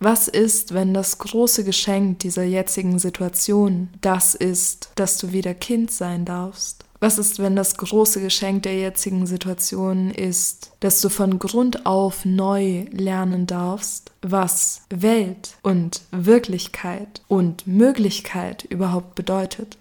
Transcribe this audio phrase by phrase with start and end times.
[0.00, 5.90] Was ist, wenn das große Geschenk dieser jetzigen Situation das ist, dass du wieder Kind
[5.90, 6.84] sein darfst?
[7.00, 12.24] Was ist, wenn das große Geschenk der jetzigen Situation ist, dass du von Grund auf
[12.24, 19.76] neu lernen darfst, was Welt und Wirklichkeit und Möglichkeit überhaupt bedeutet?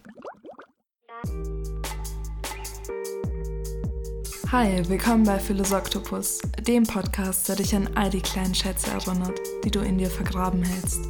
[4.54, 9.72] Hi, willkommen bei Philosoktopus, dem Podcast, der dich an all die kleinen Schätze erinnert, die
[9.72, 11.06] du in dir vergraben hältst.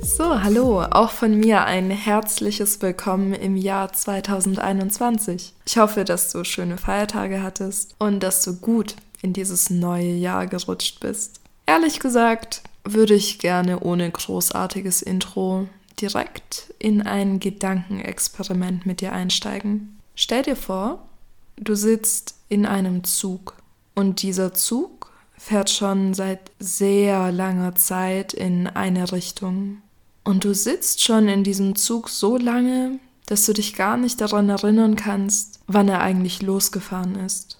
[0.00, 5.52] So, hallo, auch von mir ein herzliches Willkommen im Jahr 2021.
[5.66, 10.46] Ich hoffe, dass du schöne Feiertage hattest und dass du gut in dieses neue Jahr
[10.46, 11.42] gerutscht bist.
[11.66, 15.68] Ehrlich gesagt, würde ich gerne ohne großartiges Intro
[16.02, 19.98] direkt in ein Gedankenexperiment mit dir einsteigen.
[20.14, 21.08] Stell dir vor,
[21.56, 23.56] du sitzt in einem Zug
[23.94, 29.78] und dieser Zug fährt schon seit sehr langer Zeit in eine Richtung.
[30.24, 34.48] Und du sitzt schon in diesem Zug so lange, dass du dich gar nicht daran
[34.48, 37.58] erinnern kannst, wann er eigentlich losgefahren ist.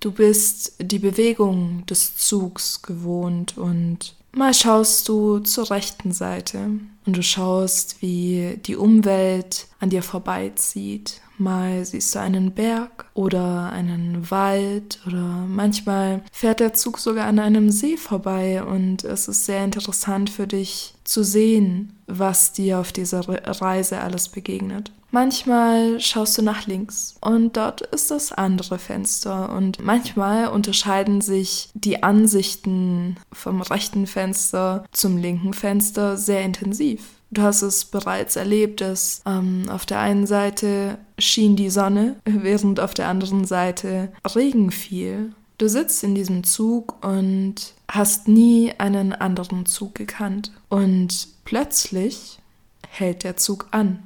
[0.00, 6.70] Du bist die Bewegung des Zugs gewohnt und Mal schaust du zur rechten Seite
[7.04, 11.20] und du schaust, wie die Umwelt an dir vorbeizieht.
[11.36, 17.38] Mal siehst du einen Berg oder einen Wald oder manchmal fährt der Zug sogar an
[17.38, 22.92] einem See vorbei und es ist sehr interessant für dich zu sehen, was dir auf
[22.92, 24.92] dieser Reise alles begegnet.
[25.10, 31.70] Manchmal schaust du nach links und dort ist das andere Fenster und manchmal unterscheiden sich
[31.74, 37.02] die Ansichten vom rechten Fenster zum linken Fenster sehr intensiv.
[37.32, 42.78] Du hast es bereits erlebt, dass ähm, auf der einen Seite schien die Sonne, während
[42.78, 45.32] auf der anderen Seite Regen fiel.
[45.58, 50.52] Du sitzt in diesem Zug und hast nie einen anderen Zug gekannt.
[50.68, 52.38] Und plötzlich
[52.88, 54.02] hält der Zug an.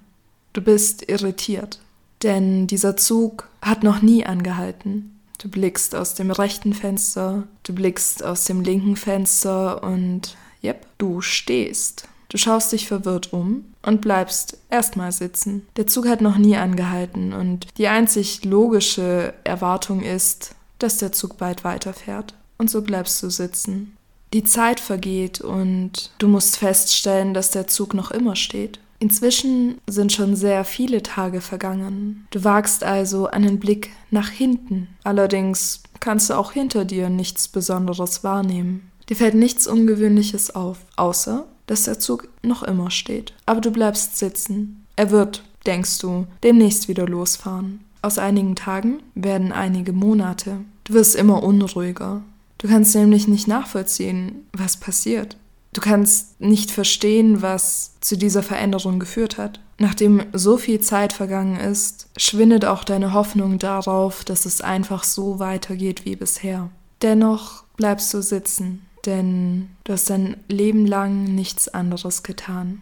[0.53, 1.81] Du bist irritiert,
[2.23, 5.19] denn dieser Zug hat noch nie angehalten.
[5.39, 11.21] Du blickst aus dem rechten Fenster, du blickst aus dem linken Fenster und yep, du
[11.21, 12.09] stehst.
[12.29, 15.67] Du schaust dich verwirrt um und bleibst erstmal sitzen.
[15.77, 21.37] Der Zug hat noch nie angehalten und die einzig logische Erwartung ist, dass der Zug
[21.37, 22.35] bald weiterfährt.
[22.59, 23.97] Und so bleibst du sitzen.
[24.33, 28.81] Die Zeit vergeht und du musst feststellen, dass der Zug noch immer steht.
[28.99, 32.27] Inzwischen sind schon sehr viele Tage vergangen.
[32.31, 34.89] Du wagst also einen Blick nach hinten.
[35.05, 38.91] Allerdings kannst du auch hinter dir nichts Besonderes wahrnehmen.
[39.09, 43.35] Dir fällt nichts Ungewöhnliches auf, außer dass der Zug noch immer steht.
[43.47, 44.85] Aber du bleibst sitzen.
[44.97, 47.81] Er wird, denkst du, demnächst wieder losfahren.
[48.03, 50.59] Aus einigen Tagen werden einige Monate.
[50.85, 52.23] Du wirst immer unruhiger.
[52.65, 55.37] Du kannst nämlich nicht nachvollziehen, was passiert.
[55.75, 59.61] Du kannst nicht verstehen, was zu dieser Veränderung geführt hat.
[59.77, 65.39] Nachdem so viel Zeit vergangen ist, schwindet auch deine Hoffnung darauf, dass es einfach so
[65.39, 66.71] weitergeht wie bisher.
[67.03, 72.81] Dennoch bleibst du sitzen, denn du hast dein Leben lang nichts anderes getan.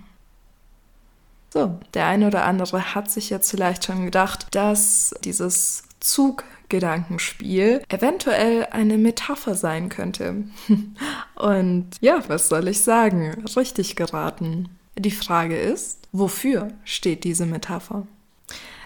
[1.52, 5.82] So, der eine oder andere hat sich jetzt vielleicht schon gedacht, dass dieses
[6.72, 10.44] Zuggedankenspiel eventuell eine Metapher sein könnte.
[11.34, 13.44] Und ja, was soll ich sagen?
[13.54, 14.70] Richtig geraten.
[14.96, 18.06] Die Frage ist, wofür steht diese Metapher?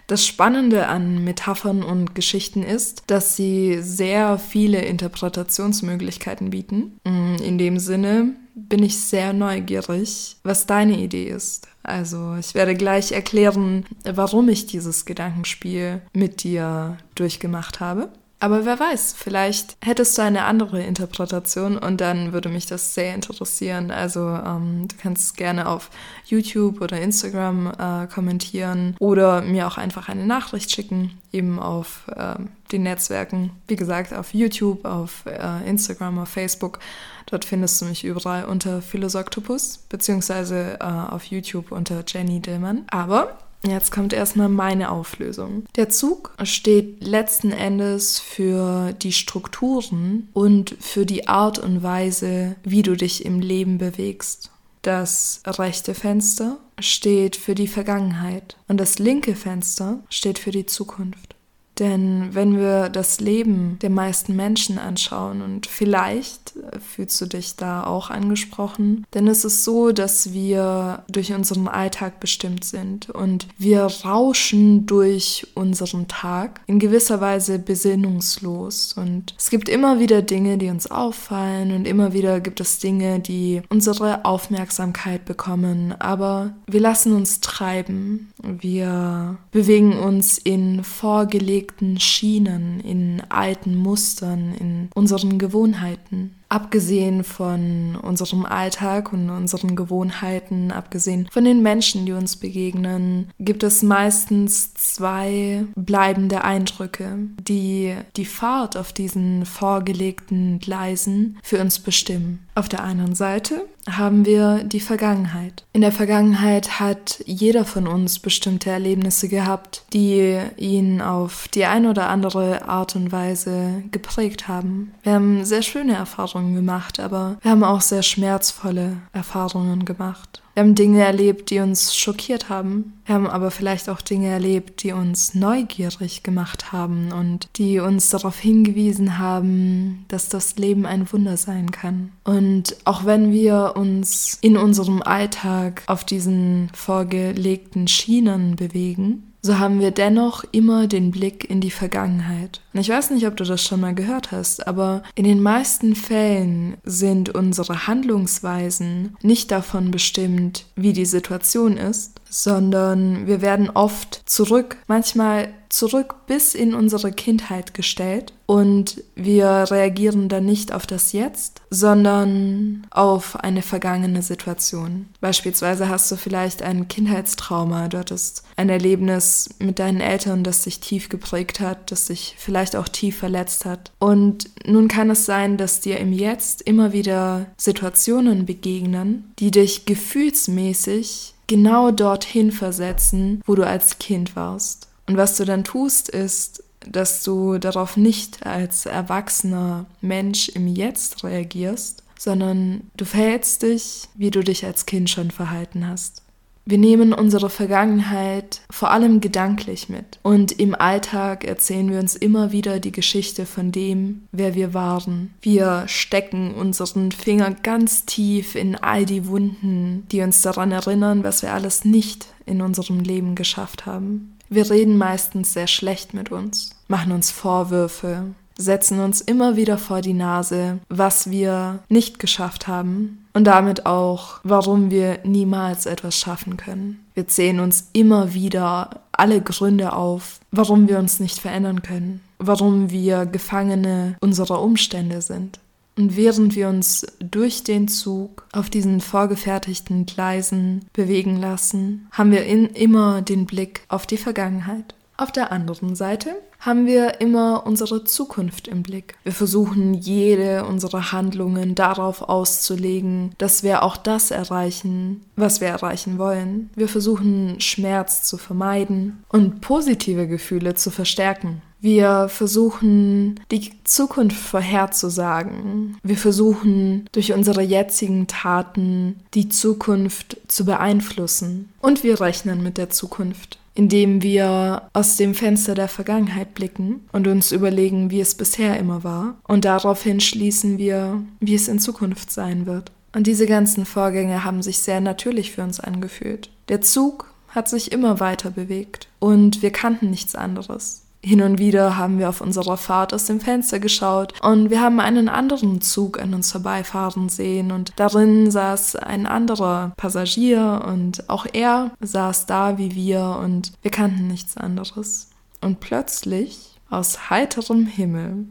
[0.06, 7.00] Das Spannende an Metaphern und Geschichten ist, dass sie sehr viele Interpretationsmöglichkeiten bieten.
[7.04, 11.66] Mm, in dem Sinne bin ich sehr neugierig, was deine Idee ist.
[11.82, 18.10] Also ich werde gleich erklären, warum ich dieses Gedankenspiel mit dir durchgemacht habe.
[18.38, 23.14] Aber wer weiß, vielleicht hättest du eine andere Interpretation und dann würde mich das sehr
[23.14, 23.90] interessieren.
[23.90, 25.90] Also ähm, du kannst gerne auf
[26.26, 32.34] YouTube oder Instagram äh, kommentieren oder mir auch einfach eine Nachricht schicken, eben auf äh,
[32.72, 33.52] den Netzwerken.
[33.68, 36.78] Wie gesagt, auf YouTube, auf äh, Instagram, auf Facebook.
[37.24, 42.84] Dort findest du mich überall unter Philosoktopus, beziehungsweise äh, auf YouTube unter Jenny Dillmann.
[42.90, 45.64] Aber Jetzt kommt erstmal meine Auflösung.
[45.76, 52.82] Der Zug steht letzten Endes für die Strukturen und für die Art und Weise, wie
[52.82, 54.50] du dich im Leben bewegst.
[54.82, 61.35] Das rechte Fenster steht für die Vergangenheit und das linke Fenster steht für die Zukunft.
[61.78, 67.84] Denn wenn wir das Leben der meisten Menschen anschauen und vielleicht fühlst du dich da
[67.84, 73.10] auch angesprochen, denn es ist so, dass wir durch unseren Alltag bestimmt sind.
[73.10, 78.94] Und wir rauschen durch unseren Tag in gewisser Weise besinnungslos.
[78.94, 83.20] Und es gibt immer wieder Dinge, die uns auffallen und immer wieder gibt es Dinge,
[83.20, 88.32] die unsere Aufmerksamkeit bekommen, aber wir lassen uns treiben.
[88.42, 91.65] Wir bewegen uns in vorgelegten
[91.98, 96.32] Schienen, in alten Mustern, in unseren Gewohnheiten.
[96.48, 103.64] Abgesehen von unserem Alltag und unseren Gewohnheiten, abgesehen von den Menschen, die uns begegnen, gibt
[103.64, 112.46] es meistens zwei bleibende Eindrücke, die die Fahrt auf diesen vorgelegten Gleisen für uns bestimmen.
[112.54, 115.64] Auf der einen Seite haben wir die Vergangenheit.
[115.72, 121.90] In der Vergangenheit hat jeder von uns bestimmte Erlebnisse gehabt, die ihn auf die eine
[121.90, 124.94] oder andere Art und Weise geprägt haben.
[125.02, 130.42] Wir haben sehr schöne Erfahrungen gemacht, aber wir haben auch sehr schmerzvolle Erfahrungen gemacht.
[130.56, 132.94] Wir haben Dinge erlebt, die uns schockiert haben.
[133.04, 138.08] Wir haben aber vielleicht auch Dinge erlebt, die uns neugierig gemacht haben und die uns
[138.08, 142.10] darauf hingewiesen haben, dass das Leben ein Wunder sein kann.
[142.24, 149.78] Und auch wenn wir uns in unserem Alltag auf diesen vorgelegten Schienen bewegen, so haben
[149.78, 152.60] wir dennoch immer den Blick in die Vergangenheit.
[152.74, 155.94] Und ich weiß nicht, ob du das schon mal gehört hast, aber in den meisten
[155.94, 164.22] Fällen sind unsere Handlungsweisen nicht davon bestimmt, wie die Situation ist, sondern wir werden oft
[164.26, 171.12] zurück, manchmal zurück bis in unsere Kindheit gestellt und wir reagieren dann nicht auf das
[171.12, 175.08] Jetzt, sondern auf eine vergangene Situation.
[175.20, 180.80] Beispielsweise hast du vielleicht ein Kindheitstrauma, du hattest ein Erlebnis mit deinen Eltern, das dich
[180.80, 183.90] tief geprägt hat, das dich vielleicht auch tief verletzt hat.
[183.98, 189.86] Und nun kann es sein, dass dir im Jetzt immer wieder Situationen begegnen, die dich
[189.86, 194.88] gefühlsmäßig genau dorthin versetzen, wo du als Kind warst.
[195.06, 201.24] Und was du dann tust, ist, dass du darauf nicht als erwachsener Mensch im Jetzt
[201.24, 206.22] reagierst, sondern du verhältst dich, wie du dich als Kind schon verhalten hast.
[206.68, 212.50] Wir nehmen unsere Vergangenheit vor allem gedanklich mit und im Alltag erzählen wir uns immer
[212.50, 215.32] wieder die Geschichte von dem, wer wir waren.
[215.40, 221.42] Wir stecken unseren Finger ganz tief in all die Wunden, die uns daran erinnern, was
[221.42, 224.36] wir alles nicht in unserem Leben geschafft haben.
[224.48, 230.00] Wir reden meistens sehr schlecht mit uns, machen uns Vorwürfe, setzen uns immer wieder vor
[230.00, 236.56] die Nase, was wir nicht geschafft haben und damit auch, warum wir niemals etwas schaffen
[236.56, 237.04] können.
[237.12, 242.90] Wir zählen uns immer wieder alle Gründe auf, warum wir uns nicht verändern können, warum
[242.90, 245.60] wir Gefangene unserer Umstände sind.
[245.98, 252.46] Und während wir uns durch den Zug auf diesen vorgefertigten Gleisen bewegen lassen, haben wir
[252.46, 254.94] immer den Blick auf die Vergangenheit.
[255.18, 259.14] Auf der anderen Seite haben wir immer unsere Zukunft im Blick.
[259.24, 266.18] Wir versuchen jede unserer Handlungen darauf auszulegen, dass wir auch das erreichen, was wir erreichen
[266.18, 266.70] wollen.
[266.74, 271.62] Wir versuchen Schmerz zu vermeiden und positive Gefühle zu verstärken.
[271.80, 275.98] Wir versuchen, die Zukunft vorherzusagen.
[276.02, 281.70] Wir versuchen, durch unsere jetzigen Taten die Zukunft zu beeinflussen.
[281.80, 287.28] Und wir rechnen mit der Zukunft indem wir aus dem Fenster der Vergangenheit blicken und
[287.28, 289.36] uns überlegen, wie es bisher immer war.
[289.46, 292.90] Und daraufhin schließen wir, wie es in Zukunft sein wird.
[293.14, 296.50] Und diese ganzen Vorgänge haben sich sehr natürlich für uns angefühlt.
[296.68, 301.05] Der Zug hat sich immer weiter bewegt und wir kannten nichts anderes.
[301.26, 305.00] Hin und wieder haben wir auf unserer Fahrt aus dem Fenster geschaut und wir haben
[305.00, 311.44] einen anderen Zug an uns vorbeifahren sehen und darin saß ein anderer Passagier und auch
[311.52, 315.30] er saß da wie wir und wir kannten nichts anderes.
[315.60, 318.46] Und plötzlich, aus heiterem Himmel,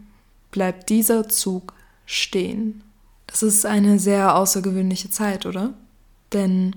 [0.52, 1.72] bleibt dieser Zug
[2.06, 2.84] stehen.
[3.26, 5.76] Das ist eine sehr außergewöhnliche Zeit, oder?
[6.34, 6.76] Denn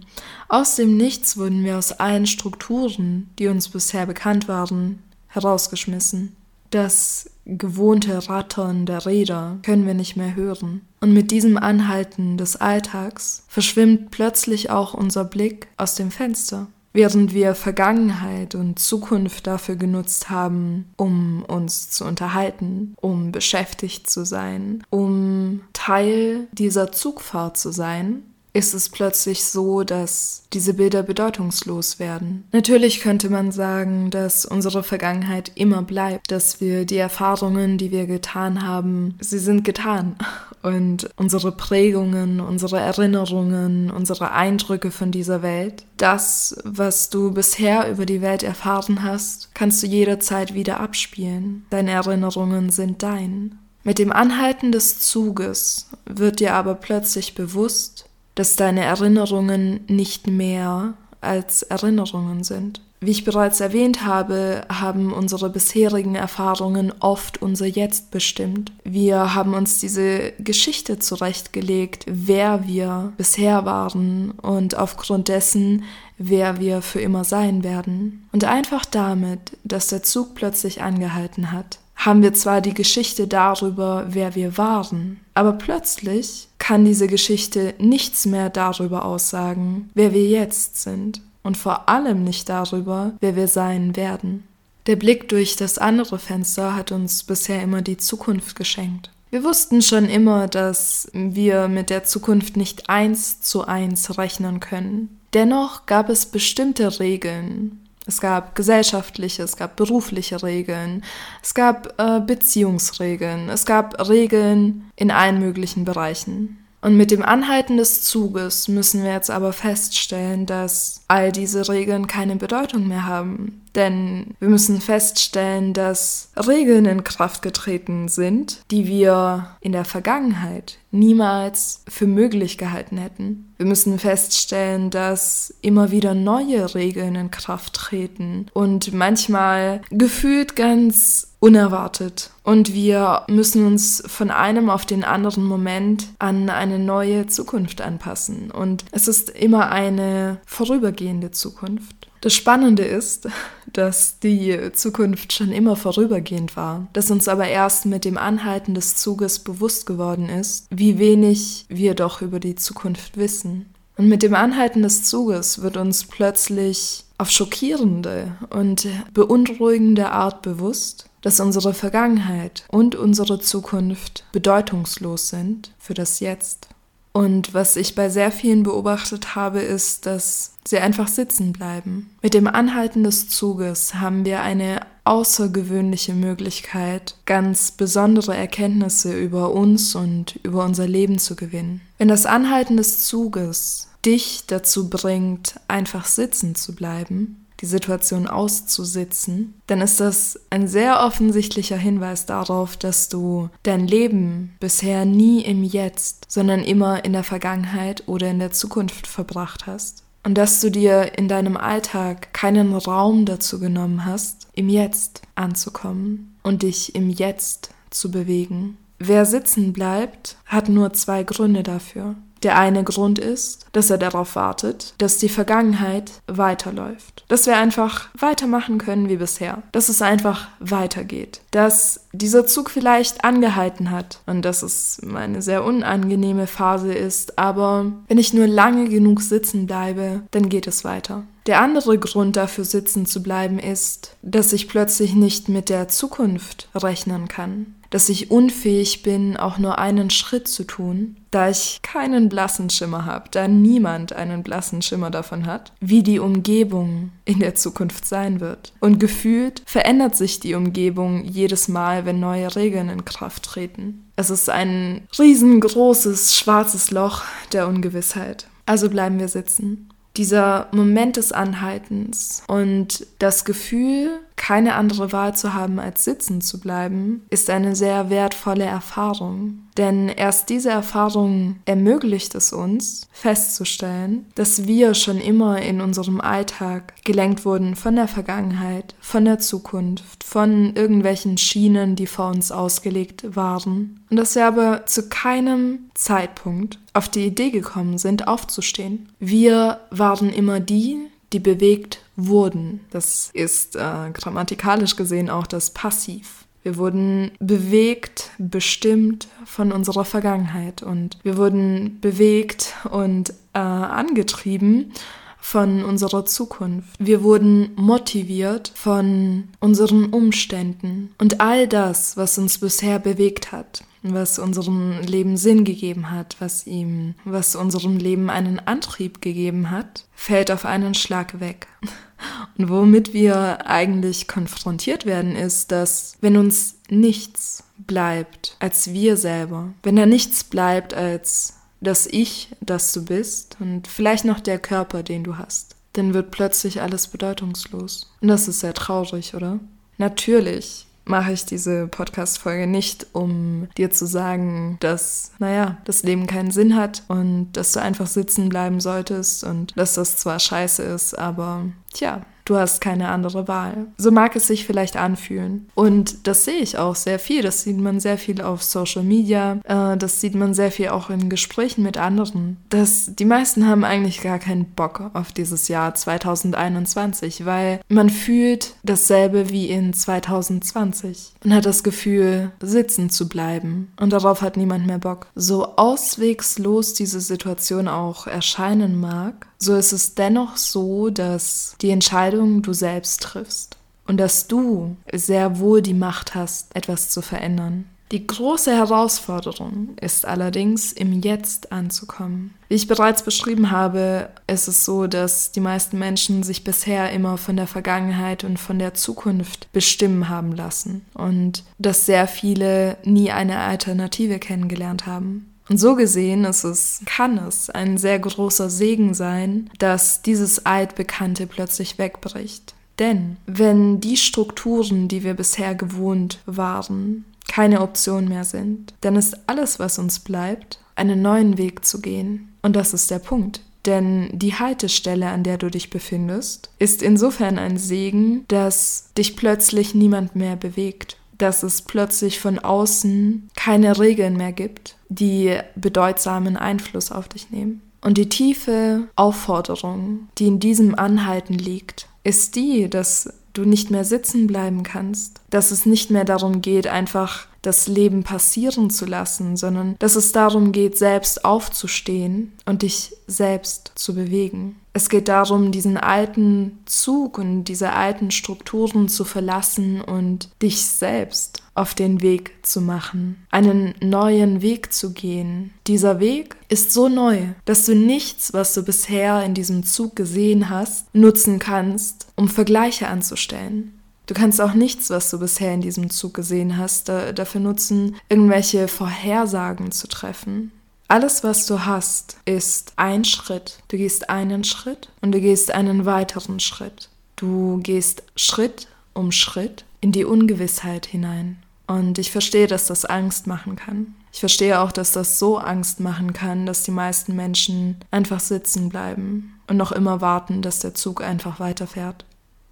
[0.48, 6.36] aus dem Nichts wurden wir aus allen Strukturen, die uns bisher bekannt waren, herausgeschmissen.
[6.70, 10.82] Das gewohnte Rattern der Räder können wir nicht mehr hören.
[11.00, 16.66] Und mit diesem Anhalten des Alltags verschwimmt plötzlich auch unser Blick aus dem Fenster.
[16.92, 24.24] Während wir Vergangenheit und Zukunft dafür genutzt haben, um uns zu unterhalten, um beschäftigt zu
[24.24, 28.22] sein, um Teil dieser Zugfahrt zu sein,
[28.58, 32.48] ist es plötzlich so, dass diese Bilder bedeutungslos werden.
[32.50, 38.06] Natürlich könnte man sagen, dass unsere Vergangenheit immer bleibt, dass wir die Erfahrungen, die wir
[38.06, 40.16] getan haben, sie sind getan.
[40.60, 48.06] Und unsere Prägungen, unsere Erinnerungen, unsere Eindrücke von dieser Welt, das, was du bisher über
[48.06, 51.64] die Welt erfahren hast, kannst du jederzeit wieder abspielen.
[51.70, 53.56] Deine Erinnerungen sind dein.
[53.84, 58.07] Mit dem Anhalten des Zuges wird dir aber plötzlich bewusst,
[58.38, 62.80] dass deine Erinnerungen nicht mehr als Erinnerungen sind.
[63.00, 68.72] Wie ich bereits erwähnt habe, haben unsere bisherigen Erfahrungen oft unser Jetzt bestimmt.
[68.84, 75.84] Wir haben uns diese Geschichte zurechtgelegt, wer wir bisher waren und aufgrund dessen,
[76.16, 78.28] wer wir für immer sein werden.
[78.32, 84.06] Und einfach damit, dass der Zug plötzlich angehalten hat, haben wir zwar die Geschichte darüber,
[84.08, 90.82] wer wir waren, aber plötzlich kann diese Geschichte nichts mehr darüber aussagen, wer wir jetzt
[90.82, 94.46] sind und vor allem nicht darüber, wer wir sein werden.
[94.86, 99.10] Der Blick durch das andere Fenster hat uns bisher immer die Zukunft geschenkt.
[99.30, 105.18] Wir wussten schon immer, dass wir mit der Zukunft nicht eins zu eins rechnen können.
[105.32, 111.04] Dennoch gab es bestimmte Regeln, es gab gesellschaftliche, es gab berufliche Regeln,
[111.42, 116.64] es gab äh, Beziehungsregeln, es gab Regeln in allen möglichen Bereichen.
[116.80, 122.06] Und mit dem Anhalten des Zuges müssen wir jetzt aber feststellen, dass all diese Regeln
[122.06, 123.60] keine Bedeutung mehr haben.
[123.78, 130.78] Denn wir müssen feststellen, dass Regeln in Kraft getreten sind, die wir in der Vergangenheit
[130.90, 133.54] niemals für möglich gehalten hätten.
[133.56, 141.36] Wir müssen feststellen, dass immer wieder neue Regeln in Kraft treten und manchmal gefühlt ganz
[141.38, 142.32] unerwartet.
[142.42, 148.50] Und wir müssen uns von einem auf den anderen Moment an eine neue Zukunft anpassen.
[148.50, 152.07] Und es ist immer eine vorübergehende Zukunft.
[152.20, 153.28] Das Spannende ist,
[153.72, 158.96] dass die Zukunft schon immer vorübergehend war, dass uns aber erst mit dem Anhalten des
[158.96, 163.66] Zuges bewusst geworden ist, wie wenig wir doch über die Zukunft wissen.
[163.96, 171.06] Und mit dem Anhalten des Zuges wird uns plötzlich auf schockierende und beunruhigende Art bewusst,
[171.20, 176.68] dass unsere Vergangenheit und unsere Zukunft bedeutungslos sind für das Jetzt.
[177.12, 182.10] Und was ich bei sehr vielen beobachtet habe, ist, dass sie einfach sitzen bleiben.
[182.22, 189.94] Mit dem Anhalten des Zuges haben wir eine außergewöhnliche Möglichkeit, ganz besondere Erkenntnisse über uns
[189.94, 191.80] und über unser Leben zu gewinnen.
[191.96, 199.60] Wenn das Anhalten des Zuges dich dazu bringt, einfach sitzen zu bleiben, die Situation auszusitzen,
[199.66, 205.64] dann ist das ein sehr offensichtlicher Hinweis darauf, dass du dein Leben bisher nie im
[205.64, 210.04] Jetzt, sondern immer in der Vergangenheit oder in der Zukunft verbracht hast.
[210.24, 216.36] Und dass du dir in deinem Alltag keinen Raum dazu genommen hast, im Jetzt anzukommen
[216.42, 218.76] und dich im Jetzt zu bewegen.
[218.98, 222.16] Wer sitzen bleibt, hat nur zwei Gründe dafür.
[222.42, 227.24] Der eine Grund ist, dass er darauf wartet, dass die Vergangenheit weiterläuft.
[227.28, 229.62] Dass wir einfach weitermachen können wie bisher.
[229.72, 231.40] Dass es einfach weitergeht.
[231.50, 237.92] Dass dieser Zug vielleicht angehalten hat und dass es eine sehr unangenehme Phase ist, aber
[238.06, 241.24] wenn ich nur lange genug sitzen bleibe, dann geht es weiter.
[241.46, 246.68] Der andere Grund dafür sitzen zu bleiben ist, dass ich plötzlich nicht mit der Zukunft
[246.74, 252.28] rechnen kann dass ich unfähig bin, auch nur einen Schritt zu tun, da ich keinen
[252.28, 257.54] blassen Schimmer habe, da niemand einen blassen Schimmer davon hat, wie die Umgebung in der
[257.54, 258.72] Zukunft sein wird.
[258.80, 264.10] Und gefühlt verändert sich die Umgebung jedes Mal, wenn neue Regeln in Kraft treten.
[264.16, 268.48] Es ist ein riesengroßes schwarzes Loch der Ungewissheit.
[268.66, 269.88] Also bleiben wir sitzen.
[270.16, 276.58] Dieser Moment des Anhaltens und das Gefühl, keine andere Wahl zu haben, als sitzen zu
[276.60, 279.64] bleiben, ist eine sehr wertvolle Erfahrung.
[279.76, 286.94] Denn erst diese Erfahrung ermöglicht es uns, festzustellen, dass wir schon immer in unserem Alltag
[287.04, 293.36] gelenkt wurden von der Vergangenheit, von der Zukunft, von irgendwelchen Schienen, die vor uns ausgelegt
[293.36, 294.00] waren.
[294.10, 299.08] Und dass wir aber zu keinem Zeitpunkt auf die Idee gekommen sind, aufzustehen.
[299.20, 302.80] Wir waren immer die, die bewegt wurden.
[302.90, 306.44] Das ist äh, grammatikalisch gesehen auch das Passiv.
[306.62, 314.92] Wir wurden bewegt, bestimmt von unserer Vergangenheit und wir wurden bewegt und äh, angetrieben
[315.40, 316.94] von unserer Zukunft.
[316.98, 323.82] Wir wurden motiviert von unseren Umständen und all das, was uns bisher bewegt hat,
[324.14, 330.06] was unserem Leben Sinn gegeben hat, was ihm, was unserem Leben einen Antrieb gegeben hat,
[330.14, 331.68] fällt auf einen Schlag weg.
[332.58, 339.72] Und womit wir eigentlich konfrontiert werden, ist, dass wenn uns nichts bleibt als wir selber,
[339.84, 345.04] wenn da nichts bleibt als das Ich, das du bist und vielleicht noch der Körper,
[345.04, 348.12] den du hast, dann wird plötzlich alles bedeutungslos.
[348.20, 349.60] Und das ist sehr traurig, oder?
[349.96, 356.50] Natürlich mache ich diese Podcast-Folge nicht, um dir zu sagen, dass, naja, das Leben keinen
[356.50, 361.18] Sinn hat und dass du einfach sitzen bleiben solltest und dass das zwar scheiße ist,
[361.18, 363.88] aber tja, Du hast keine andere Wahl.
[363.98, 365.68] So mag es sich vielleicht anfühlen.
[365.74, 367.42] Und das sehe ich auch sehr viel.
[367.42, 369.58] Das sieht man sehr viel auf Social Media.
[369.64, 372.56] Äh, das sieht man sehr viel auch in Gesprächen mit anderen.
[372.70, 378.76] Das, die meisten haben eigentlich gar keinen Bock auf dieses Jahr 2021, weil man fühlt
[378.82, 383.92] dasselbe wie in 2020 und hat das Gefühl, sitzen zu bleiben.
[384.00, 385.26] Und darauf hat niemand mehr Bock.
[385.34, 392.62] So auswegslos diese Situation auch erscheinen mag, so ist es dennoch so, dass die Entscheidung
[392.62, 397.84] du selbst triffst und dass du sehr wohl die Macht hast, etwas zu verändern.
[398.10, 402.54] Die große Herausforderung ist allerdings, im Jetzt anzukommen.
[402.68, 407.36] Wie ich bereits beschrieben habe, ist es so, dass die meisten Menschen sich bisher immer
[407.36, 413.30] von der Vergangenheit und von der Zukunft bestimmen haben lassen und dass sehr viele nie
[413.30, 415.52] eine Alternative kennengelernt haben.
[415.68, 421.46] Und so gesehen ist es, kann es ein sehr großer Segen sein, dass dieses Altbekannte
[421.46, 422.74] plötzlich wegbricht.
[422.98, 429.36] Denn wenn die Strukturen, die wir bisher gewohnt waren, keine Option mehr sind, dann ist
[429.46, 432.52] alles, was uns bleibt, einen neuen Weg zu gehen.
[432.62, 433.62] Und das ist der Punkt.
[433.86, 439.94] Denn die Haltestelle, an der du dich befindest, ist insofern ein Segen, dass dich plötzlich
[439.94, 447.10] niemand mehr bewegt dass es plötzlich von außen keine Regeln mehr gibt, die bedeutsamen Einfluss
[447.12, 447.82] auf dich nehmen.
[448.00, 454.04] Und die tiefe Aufforderung, die in diesem Anhalten liegt, ist die, dass du nicht mehr
[454.04, 459.58] sitzen bleiben kannst, dass es nicht mehr darum geht, einfach das Leben passieren zu lassen,
[459.58, 464.76] sondern dass es darum geht, selbst aufzustehen und dich selbst zu bewegen.
[464.94, 471.62] Es geht darum, diesen alten Zug und diese alten Strukturen zu verlassen und dich selbst
[471.74, 475.72] auf den Weg zu machen, einen neuen Weg zu gehen.
[475.86, 480.70] Dieser Weg ist so neu, dass du nichts, was du bisher in diesem Zug gesehen
[480.70, 483.97] hast, nutzen kannst, um Vergleiche anzustellen.
[484.28, 488.16] Du kannst auch nichts, was du bisher in diesem Zug gesehen hast, da, dafür nutzen,
[488.28, 490.70] irgendwelche Vorhersagen zu treffen.
[491.08, 493.78] Alles, was du hast, ist ein Schritt.
[493.88, 497.08] Du gehst einen Schritt und du gehst einen weiteren Schritt.
[497.36, 501.62] Du gehst Schritt um Schritt in die Ungewissheit hinein.
[501.86, 504.14] Und ich verstehe, dass das Angst machen kann.
[504.30, 508.90] Ich verstehe auch, dass das so Angst machen kann, dass die meisten Menschen einfach sitzen
[508.90, 512.26] bleiben und noch immer warten, dass der Zug einfach weiterfährt.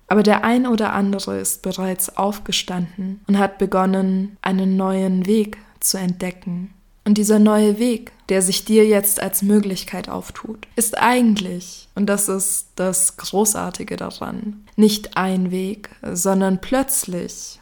[0.08, 5.98] Aber der ein oder andere ist bereits aufgestanden und hat begonnen, einen neuen Weg zu
[5.98, 6.72] entdecken.
[7.04, 12.28] Und dieser neue Weg, der sich dir jetzt als Möglichkeit auftut, ist eigentlich, und das
[12.28, 17.60] ist das Großartige daran, nicht ein Weg, sondern plötzlich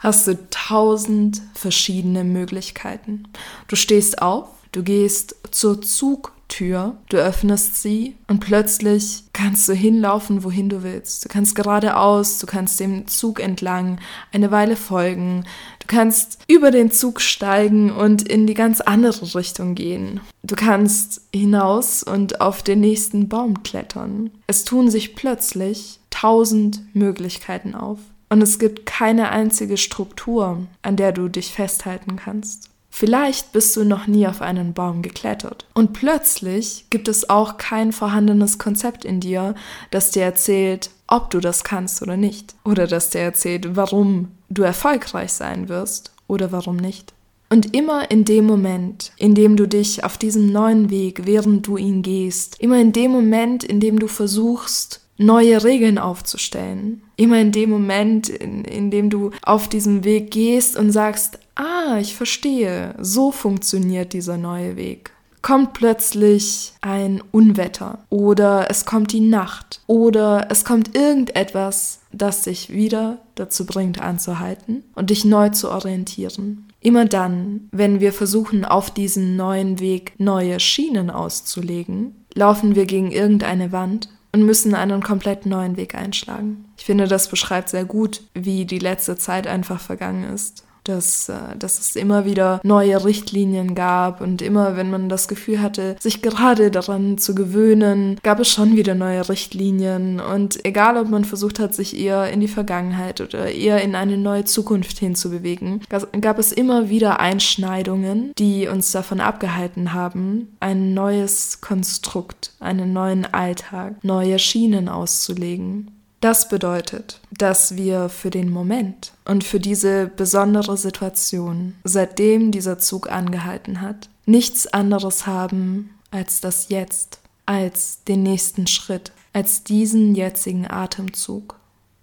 [0.00, 3.24] hast du tausend verschiedene Möglichkeiten.
[3.66, 9.74] Du stehst auf, du gehst zur Zug Tür, du öffnest sie und plötzlich kannst du
[9.74, 11.24] hinlaufen, wohin du willst.
[11.24, 14.00] Du kannst geradeaus, du kannst dem Zug entlang
[14.32, 15.44] eine Weile folgen,
[15.78, 20.20] du kannst über den Zug steigen und in die ganz andere Richtung gehen.
[20.42, 24.30] Du kannst hinaus und auf den nächsten Baum klettern.
[24.46, 27.98] Es tun sich plötzlich tausend Möglichkeiten auf.
[28.30, 32.70] Und es gibt keine einzige Struktur, an der du dich festhalten kannst.
[32.98, 35.66] Vielleicht bist du noch nie auf einen Baum geklettert.
[35.72, 39.54] Und plötzlich gibt es auch kein vorhandenes Konzept in dir,
[39.92, 42.56] das dir erzählt, ob du das kannst oder nicht.
[42.64, 47.14] Oder das dir erzählt, warum du erfolgreich sein wirst oder warum nicht.
[47.50, 51.76] Und immer in dem Moment, in dem du dich auf diesem neuen Weg, während du
[51.76, 57.02] ihn gehst, immer in dem Moment, in dem du versuchst, neue Regeln aufzustellen.
[57.16, 61.98] Immer in dem Moment, in, in dem du auf diesem Weg gehst und sagst, ah,
[62.00, 65.10] ich verstehe, so funktioniert dieser neue Weg.
[65.42, 72.72] Kommt plötzlich ein Unwetter oder es kommt die Nacht oder es kommt irgendetwas, das dich
[72.72, 76.68] wieder dazu bringt anzuhalten und dich neu zu orientieren.
[76.80, 83.10] Immer dann, wenn wir versuchen, auf diesem neuen Weg neue Schienen auszulegen, laufen wir gegen
[83.10, 86.66] irgendeine Wand und müssen einen komplett neuen Weg einschlagen.
[86.76, 91.56] Ich finde, das beschreibt sehr gut, wie die letzte Zeit einfach vergangen ist dass, äh,
[91.58, 96.22] dass es immer wieder neue Richtlinien gab und immer, wenn man das Gefühl hatte, sich
[96.22, 101.58] gerade daran zu gewöhnen, gab es schon wieder neue Richtlinien und egal, ob man versucht
[101.58, 105.82] hat, sich eher in die Vergangenheit oder eher in eine neue Zukunft hinzubewegen,
[106.20, 113.26] gab es immer wieder Einschneidungen, die uns davon abgehalten haben, ein neues Konstrukt, einen neuen
[113.26, 115.97] Alltag, neue Schienen auszulegen.
[116.20, 123.10] Das bedeutet, dass wir für den Moment und für diese besondere Situation, seitdem dieser Zug
[123.10, 130.68] angehalten hat, nichts anderes haben als das Jetzt, als den nächsten Schritt, als diesen jetzigen
[130.68, 131.57] Atemzug.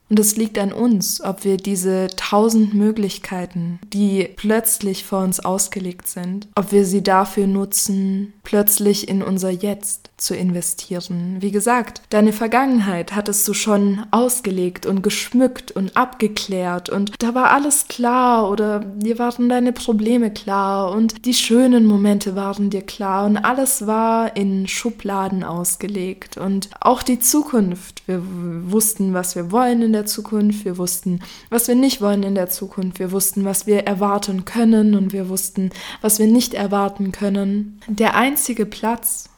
[0.09, 6.07] Und es liegt an uns, ob wir diese tausend Möglichkeiten, die plötzlich vor uns ausgelegt
[6.07, 11.37] sind, ob wir sie dafür nutzen, plötzlich in unser Jetzt zu investieren.
[11.39, 17.51] Wie gesagt, deine Vergangenheit hattest du schon ausgelegt und geschmückt und abgeklärt und da war
[17.51, 23.25] alles klar oder dir waren deine Probleme klar und die schönen Momente waren dir klar
[23.25, 28.03] und alles war in Schubladen ausgelegt und auch die Zukunft.
[28.07, 32.35] Wir wussten, was wir wollen in der Zukunft, wir wussten, was wir nicht wollen in
[32.35, 37.11] der Zukunft, wir wussten, was wir erwarten können und wir wussten, was wir nicht erwarten
[37.11, 37.79] können.
[37.87, 39.29] Der einzige Platz,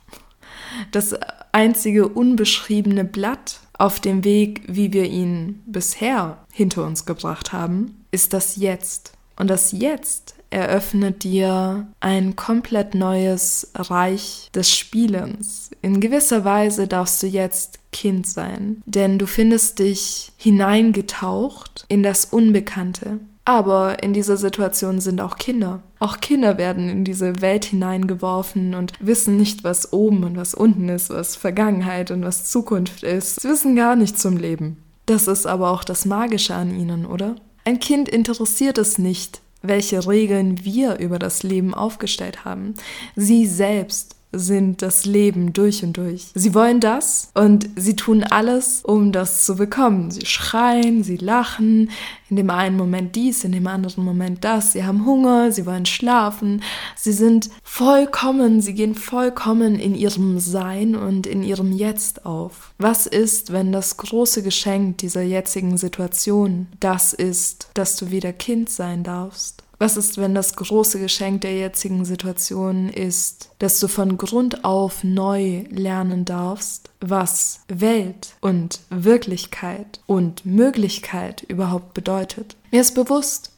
[0.92, 1.16] das
[1.52, 8.34] einzige unbeschriebene Blatt auf dem Weg, wie wir ihn bisher hinter uns gebracht haben, ist
[8.34, 9.14] das Jetzt.
[9.36, 15.70] Und das Jetzt eröffnet dir ein komplett neues Reich des Spielens.
[15.84, 22.26] In gewisser Weise darfst du jetzt Kind sein, denn du findest dich hineingetaucht in das
[22.26, 23.20] Unbekannte.
[23.46, 25.82] Aber in dieser Situation sind auch Kinder.
[26.00, 30.90] Auch Kinder werden in diese Welt hineingeworfen und wissen nicht, was oben und was unten
[30.90, 33.42] ist, was Vergangenheit und was Zukunft ist.
[33.42, 34.84] Sie wissen gar nichts zum Leben.
[35.06, 37.36] Das ist aber auch das Magische an ihnen, oder?
[37.64, 42.76] Ein Kind interessiert es nicht, welche Regeln wir über das Leben aufgestellt haben.
[43.16, 46.28] Sie selbst sind das Leben durch und durch.
[46.36, 50.12] Sie wollen das und sie tun alles, um das zu bekommen.
[50.12, 51.90] Sie schreien, sie lachen,
[52.30, 54.74] in dem einen Moment dies, in dem anderen Moment das.
[54.74, 56.62] Sie haben Hunger, sie wollen schlafen.
[56.96, 62.74] Sie sind vollkommen, sie gehen vollkommen in ihrem Sein und in ihrem Jetzt auf.
[62.78, 68.70] Was ist, wenn das große Geschenk dieser jetzigen Situation das ist, dass du wieder Kind
[68.70, 69.64] sein darfst?
[69.80, 75.04] Was ist, wenn das große Geschenk der jetzigen Situation ist, dass du von Grund auf
[75.04, 82.56] neu lernen darfst, was Welt und Wirklichkeit und Möglichkeit überhaupt bedeutet?
[82.72, 83.52] Mir ist bewusst,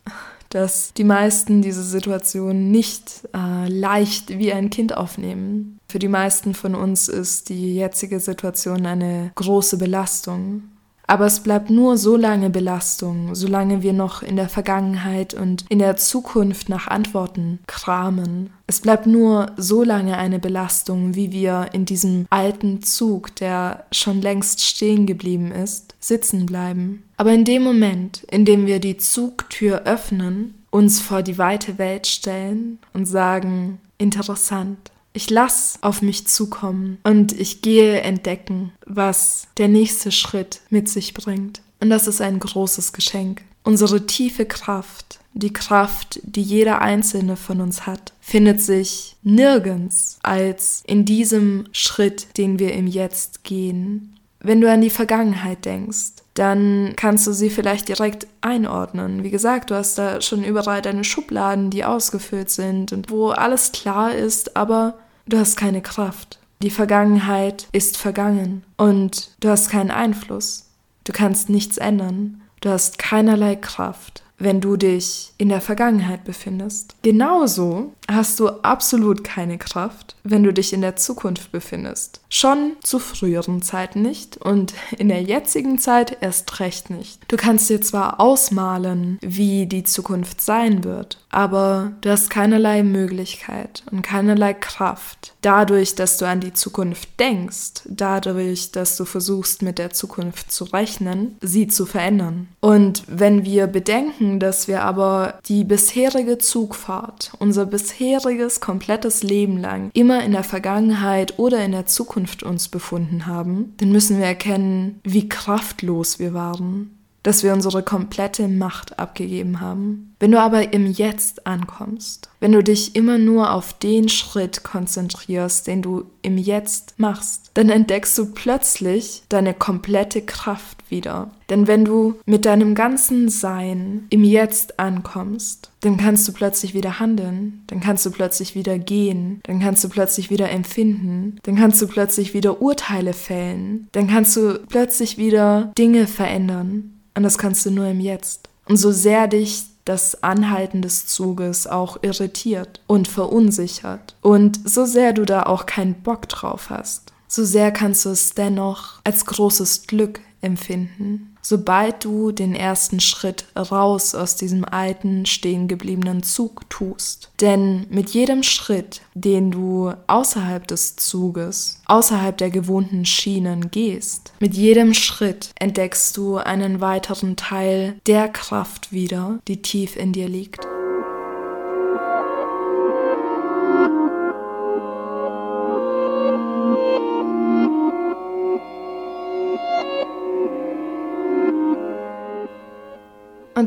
[0.50, 5.80] dass die meisten diese Situation nicht äh, leicht wie ein Kind aufnehmen.
[5.88, 10.64] Für die meisten von uns ist die jetzige Situation eine große Belastung.
[11.10, 15.80] Aber es bleibt nur so lange Belastung, solange wir noch in der Vergangenheit und in
[15.80, 18.52] der Zukunft nach Antworten kramen.
[18.67, 24.22] Es bleibt nur so lange eine Belastung, wie wir in diesem alten Zug, der schon
[24.22, 27.02] längst stehen geblieben ist, sitzen bleiben.
[27.17, 32.06] Aber in dem Moment, in dem wir die Zugtür öffnen, uns vor die weite Welt
[32.06, 39.67] stellen und sagen, interessant, ich lass auf mich zukommen und ich gehe entdecken, was der
[39.67, 41.62] nächste Schritt mit sich bringt.
[41.80, 43.41] Und das ist ein großes Geschenk.
[43.63, 50.84] Unsere tiefe Kraft, die Kraft, die jeder einzelne von uns hat, findet sich nirgends als
[50.86, 54.15] in diesem Schritt, den wir im Jetzt gehen.
[54.39, 59.23] Wenn du an die Vergangenheit denkst, dann kannst du sie vielleicht direkt einordnen.
[59.23, 63.73] Wie gesagt, du hast da schon überall deine Schubladen, die ausgefüllt sind und wo alles
[63.73, 64.95] klar ist, aber
[65.28, 66.39] du hast keine Kraft.
[66.62, 70.69] Die Vergangenheit ist vergangen und du hast keinen Einfluss.
[71.04, 72.41] Du kannst nichts ändern.
[72.62, 76.95] Du hast keinerlei Kraft wenn du dich in der Vergangenheit befindest.
[77.02, 82.22] Genauso hast du absolut keine Kraft, wenn du dich in der Zukunft befindest.
[82.30, 87.19] Schon zu früheren Zeiten nicht und in der jetzigen Zeit erst recht nicht.
[87.28, 93.84] Du kannst dir zwar ausmalen, wie die Zukunft sein wird, aber du hast keinerlei Möglichkeit
[93.91, 95.34] und keinerlei Kraft.
[95.41, 100.65] Dadurch, dass du an die Zukunft denkst, dadurch, dass du versuchst, mit der Zukunft zu
[100.65, 102.50] rechnen, sie zu verändern.
[102.60, 107.65] Und wenn wir bedenken, dass wir aber die bisherige Zugfahrt, unser
[108.00, 113.74] bisheriges komplettes Leben lang immer in der Vergangenheit oder in der Zukunft uns befunden haben,
[113.78, 116.99] dann müssen wir erkennen, wie kraftlos wir waren.
[117.30, 120.15] Dass wir unsere komplette Macht abgegeben haben.
[120.20, 125.68] Wenn du aber im Jetzt ankommst, wenn du dich immer nur auf den Schritt konzentrierst,
[125.68, 131.30] den du im Jetzt machst, dann entdeckst du plötzlich deine komplette Kraft wieder.
[131.52, 137.00] Denn wenn du mit deinem ganzen Sein im Jetzt ankommst, dann kannst du plötzlich wieder
[137.00, 141.80] handeln, dann kannst du plötzlich wieder gehen, dann kannst du plötzlich wieder empfinden, dann kannst
[141.80, 146.96] du plötzlich wieder Urteile fällen, dann kannst du plötzlich wieder Dinge verändern.
[147.15, 148.50] Und das kannst du nur im Jetzt.
[148.65, 154.15] Und so sehr dich das Anhalten des Zuges auch irritiert und verunsichert.
[154.22, 158.36] Und so sehr du da auch keinen Bock drauf hast, so sehr kannst du es
[158.36, 165.67] dennoch als großes Glück empfinden, sobald du den ersten Schritt raus aus diesem alten, stehen
[165.67, 167.32] gebliebenen Zug tust.
[167.41, 174.56] Denn mit jedem Schritt, den du außerhalb des Zuges, außerhalb der gewohnten Schienen gehst, mit
[174.56, 180.69] jedem Schritt entdeckst du einen weiteren Teil der Kraft wieder, die tief in dir liegt.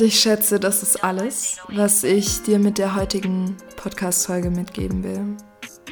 [0.05, 5.37] Ich schätze, das ist alles, was ich dir mit der heutigen Podcast-Folge mitgeben will.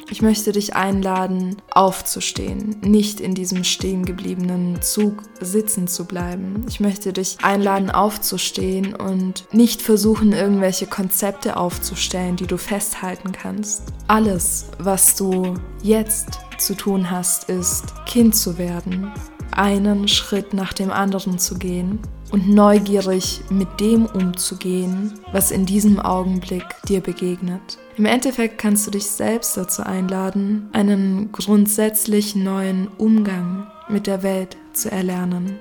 [0.09, 6.65] Ich möchte dich einladen, aufzustehen, nicht in diesem stehen gebliebenen Zug sitzen zu bleiben.
[6.67, 13.83] Ich möchte dich einladen, aufzustehen und nicht versuchen, irgendwelche Konzepte aufzustellen, die du festhalten kannst.
[14.07, 19.13] Alles, was du jetzt zu tun hast, ist, Kind zu werden,
[19.51, 21.99] einen Schritt nach dem anderen zu gehen
[22.31, 27.77] und neugierig mit dem umzugehen, was in diesem Augenblick dir begegnet.
[27.97, 34.57] Im Endeffekt kannst du dich selbst dazu einladen, einen grundsätzlich neuen Umgang mit der Welt
[34.73, 35.59] zu erlernen.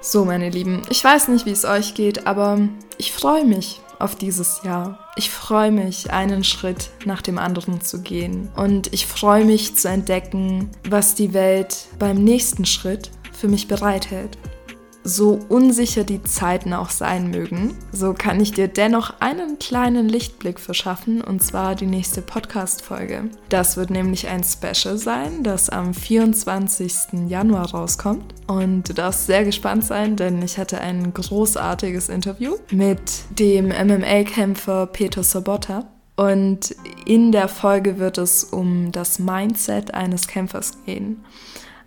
[0.00, 2.58] So, meine Lieben, ich weiß nicht, wie es euch geht, aber
[2.98, 4.98] ich freue mich auf dieses Jahr.
[5.14, 8.50] Ich freue mich, einen Schritt nach dem anderen zu gehen.
[8.56, 14.36] Und ich freue mich zu entdecken, was die Welt beim nächsten Schritt für mich bereithält.
[15.04, 20.60] So unsicher die Zeiten auch sein mögen, so kann ich dir dennoch einen kleinen Lichtblick
[20.60, 23.24] verschaffen und zwar die nächste Podcast-Folge.
[23.48, 27.28] Das wird nämlich ein Special sein, das am 24.
[27.28, 28.32] Januar rauskommt.
[28.46, 33.00] Und du darfst sehr gespannt sein, denn ich hatte ein großartiges Interview mit
[33.38, 35.88] dem MMA-Kämpfer Peter Sobotta.
[36.14, 41.24] Und in der Folge wird es um das Mindset eines Kämpfers gehen.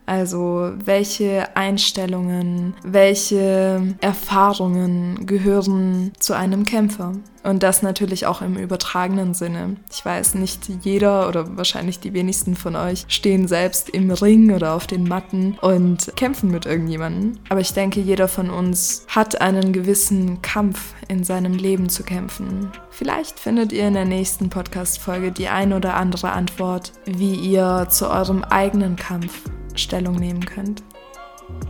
[0.06, 7.14] Also welche Einstellungen, welche Erfahrungen gehören zu einem Kämpfer?
[7.44, 9.76] Und das natürlich auch im übertragenen Sinne.
[9.92, 14.74] Ich weiß, nicht jeder oder wahrscheinlich die wenigsten von euch stehen selbst im Ring oder
[14.74, 17.38] auf den Matten und kämpfen mit irgendjemandem.
[17.50, 22.72] Aber ich denke, jeder von uns hat einen gewissen Kampf in seinem Leben zu kämpfen.
[22.90, 28.10] Vielleicht findet ihr in der nächsten Podcast-Folge die ein oder andere Antwort, wie ihr zu
[28.10, 29.44] eurem eigenen Kampf
[29.76, 30.84] Stellung nehmen könnt.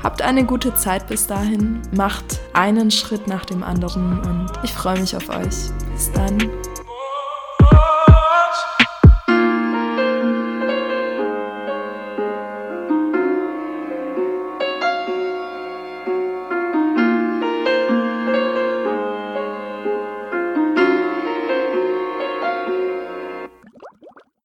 [0.01, 4.99] Habt eine gute Zeit bis dahin, macht einen Schritt nach dem anderen und ich freue
[4.99, 5.71] mich auf euch.
[5.93, 6.37] Bis dann.